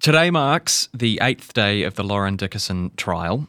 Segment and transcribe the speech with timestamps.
[0.00, 3.46] Today marks the eighth day of the Lauren Dickason trial.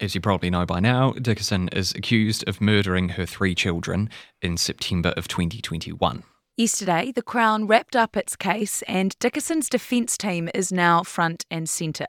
[0.00, 4.08] As you probably know by now, Dickason is accused of murdering her three children
[4.40, 6.22] in September of 2021.
[6.56, 11.68] Yesterday, the Crown wrapped up its case, and Dickason's defence team is now front and
[11.68, 12.06] centre.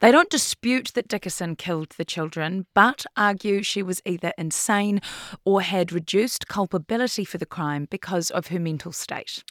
[0.00, 5.00] They don't dispute that Dickason killed the children, but argue she was either insane
[5.44, 9.44] or had reduced culpability for the crime because of her mental state.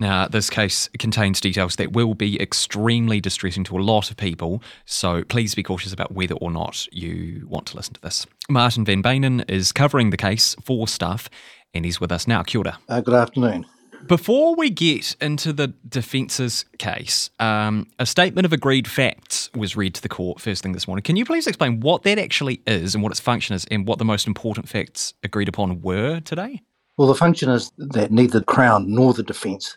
[0.00, 4.62] Now, this case contains details that will be extremely distressing to a lot of people,
[4.84, 8.24] so please be cautious about whether or not you want to listen to this.
[8.48, 11.28] Martin Van Beynen is covering the case for Stuff
[11.74, 12.44] and he's with us now.
[12.44, 12.78] Kia ora.
[12.88, 13.66] Uh, good afternoon.
[14.06, 19.94] Before we get into the defence's case, um, a statement of agreed facts was read
[19.96, 21.02] to the court first thing this morning.
[21.02, 23.98] Can you please explain what that actually is and what its function is and what
[23.98, 26.62] the most important facts agreed upon were today?
[26.96, 29.76] Well, the function is that neither the Crown nor the defence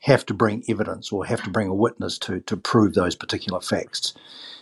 [0.00, 3.60] have to bring evidence or have to bring a witness to, to prove those particular
[3.60, 4.14] facts.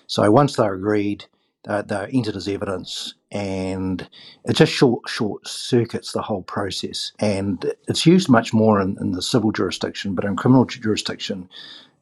[0.07, 1.27] So once they're agreed,
[1.69, 4.09] uh, they're entered as evidence and
[4.45, 7.13] it just short short circuits the whole process.
[7.19, 11.49] And it's used much more in, in the civil jurisdiction, but in criminal jurisdiction,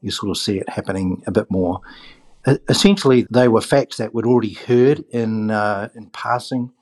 [0.01, 1.81] you sort of see it happening a bit more.
[2.69, 6.73] Essentially, they were facts that we'd already heard in uh, in passing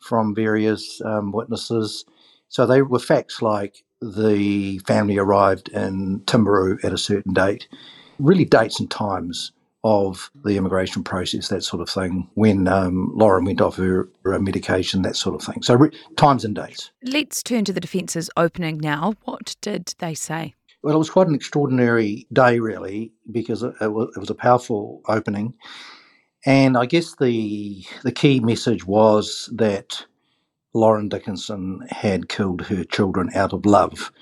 [0.00, 2.04] from various um, witnesses.
[2.48, 7.68] So they were facts like the family arrived in Timaru at a certain date,
[8.18, 9.52] really dates and times
[9.84, 14.38] of the immigration process, that sort of thing, when um, Lauren went off her, her,
[14.38, 15.62] medication, that sort of thing.
[15.62, 16.92] So, re- times and dates.
[17.02, 19.14] Let's turn to the defence's opening now.
[19.24, 20.54] What did they say?
[20.82, 24.34] Well, it was quite an extraordinary day, really, because it, it, was, it was a
[24.36, 25.54] powerful opening.
[26.44, 30.04] And I guess the the key message was that
[30.74, 34.12] Lauren Dickason had killed her children out of love.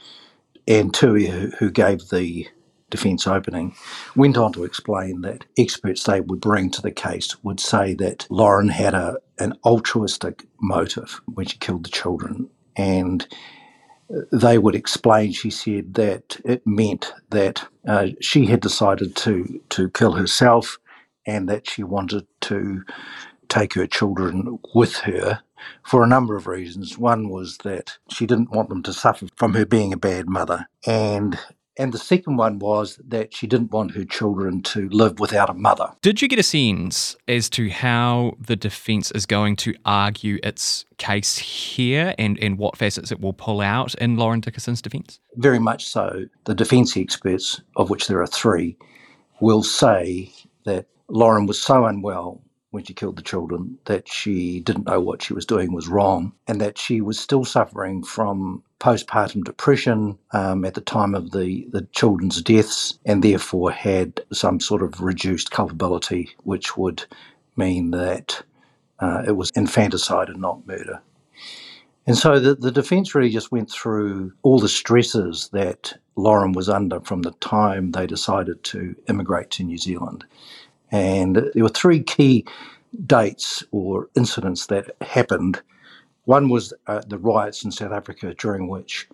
[0.69, 1.27] And Tui,
[1.59, 2.48] who gave the
[2.91, 3.75] defence opening,
[4.17, 8.27] went on to explain that experts they would bring to the case would say that
[8.31, 12.50] Lauren had a, an altruistic motive when she killed the children.
[12.77, 13.27] And
[14.32, 19.91] they would explain, she said, that it meant that uh, she had decided to, to
[19.91, 20.78] kill herself
[21.27, 22.82] and that she wanted to
[23.49, 25.41] take her children with her
[25.84, 26.98] for a number of reasons.
[26.98, 30.66] One was that she didn't want them to suffer from her being a bad mother.
[30.87, 31.38] And
[31.76, 35.54] and the second one was that she didn't want her children to live without a
[35.54, 35.91] mother.
[36.03, 40.84] Did you get a sense as to how the defence is going to argue its
[40.99, 45.20] case here and, and what facets it will pull out in Lauren Dickason's defence?
[45.37, 46.26] Very much so.
[46.44, 48.76] The defence experts, of which there are three,
[49.41, 50.31] will say
[50.66, 55.22] that Lauren was so unwell when she killed the children that she didn't know what
[55.22, 60.64] she was doing was wrong and that she was still suffering from postpartum depression um,
[60.64, 65.50] at the time of the, the children's deaths and therefore had some sort of reduced
[65.50, 67.04] culpability, which would
[67.56, 68.42] mean that
[69.00, 71.00] uh, it was infanticide and not murder.
[72.06, 76.69] And so the, the defence really just went through all the stresses that Lauren was
[76.69, 80.25] under from the time they decided to immigrate to New Zealand.
[80.91, 82.45] And there were three key
[83.06, 85.62] dates or incidents that happened.
[86.25, 89.09] One was uh, the riots in South Africa, during which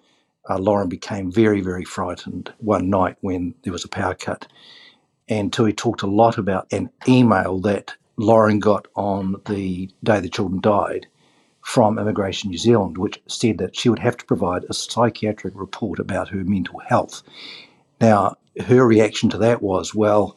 [0.48, 4.46] uh, Lauren became very, very frightened one night when there was a power cut.
[5.28, 10.28] And Tui talked a lot about an email that Lauren got on the day the
[10.28, 11.06] children died
[11.60, 15.98] from Immigration New Zealand, which said that she would have to provide a psychiatric report
[15.98, 17.22] about her mental health.
[18.00, 18.36] Now,
[18.66, 20.36] her reaction to that was, well,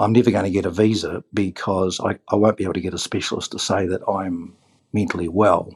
[0.00, 2.94] I'm never going to get a visa because I, I won't be able to get
[2.94, 4.54] a specialist to say that I'm
[4.92, 5.74] mentally well.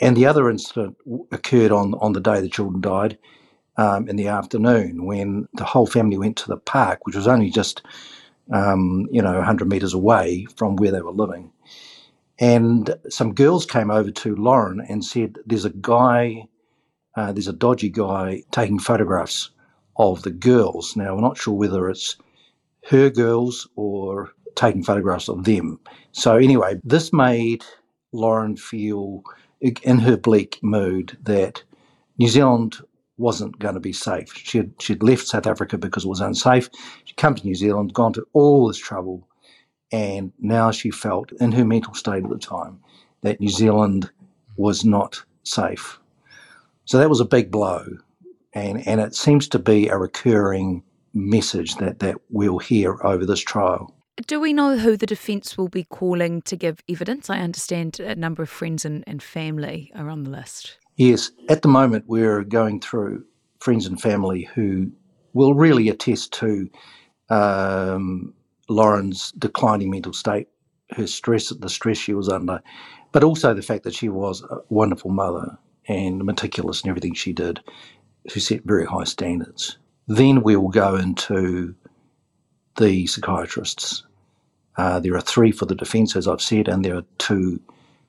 [0.00, 0.96] And the other incident
[1.32, 3.18] occurred on, on the day the children died
[3.76, 7.50] um, in the afternoon when the whole family went to the park, which was only
[7.50, 7.82] just,
[8.52, 11.50] um, you know, 100 metres away from where they were living.
[12.38, 16.48] And some girls came over to Lauren and said, There's a guy,
[17.16, 19.50] uh, there's a dodgy guy taking photographs
[19.96, 20.96] of the girls.
[20.96, 22.16] Now, we're not sure whether it's
[22.88, 25.80] her girls or taking photographs of them.
[26.12, 27.64] So, anyway, this made
[28.12, 29.22] Lauren feel
[29.60, 31.62] in her bleak mood that
[32.18, 32.76] New Zealand
[33.16, 34.32] wasn't going to be safe.
[34.34, 36.68] She had, she'd left South Africa because it was unsafe.
[37.04, 39.26] She'd come to New Zealand, gone to all this trouble,
[39.92, 42.80] and now she felt, in her mental state at the time,
[43.22, 44.10] that New Zealand
[44.56, 45.98] was not safe.
[46.84, 47.86] So that was a big blow.
[48.52, 50.82] And, and it seems to be a recurring
[51.14, 53.94] message that, that we'll hear over this trial.
[54.26, 57.30] Do we know who the defence will be calling to give evidence?
[57.30, 60.78] I understand a number of friends and, and family are on the list.
[60.96, 63.24] Yes, at the moment we're going through
[63.58, 64.92] friends and family who
[65.32, 66.68] will really attest to
[67.30, 68.32] um,
[68.68, 70.48] Lauren's declining mental state,
[70.92, 72.62] her stress, the stress she was under,
[73.10, 75.58] but also the fact that she was a wonderful mother
[75.88, 77.60] and meticulous in everything she did,
[78.32, 79.78] who set very high standards.
[80.06, 81.74] Then we will go into
[82.76, 84.04] the psychiatrists.
[84.76, 87.60] Uh, there are three for the defence, as I've said, and there are two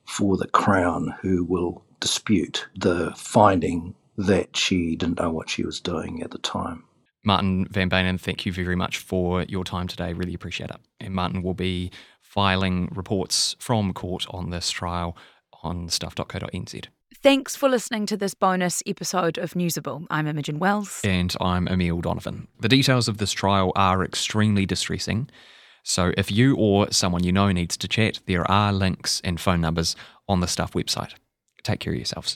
[0.06, 5.80] for the Crown who will dispute the finding that she didn't know what she was
[5.80, 6.83] doing at the time.
[7.24, 10.13] Martin Van Beynen, thank you very much for your time today.
[10.13, 10.77] Really appreciate it.
[11.00, 11.91] And Martin will be
[12.21, 15.18] filing reports from court on this trial
[15.63, 16.86] on stuff.co.nz.
[17.21, 20.06] Thanks for listening to this bonus episode of Newsable.
[20.09, 21.01] I'm Imogen Wells.
[21.03, 22.47] And I'm Emil Donovan.
[22.59, 25.29] The details of this trial are extremely distressing.
[25.83, 29.62] So if you or someone you know needs to chat, there are links and phone
[29.62, 29.95] numbers
[30.27, 31.13] on the Stuff website.
[31.63, 32.33] Take care of yourselves.